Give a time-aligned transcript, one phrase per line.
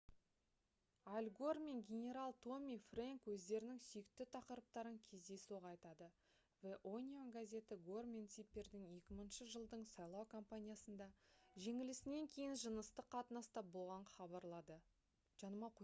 [1.15, 6.07] аль гор мен генерал томми фрэнк өздерінің сүйікті тақырыптарын кездейсоқ айтады
[6.63, 11.11] the onion газеті гор мен типпердің 2000 жылдың сайлау компаниясында
[11.67, 14.81] жеңілісінен кейін жыныстық қатынаста болғанын хабарлады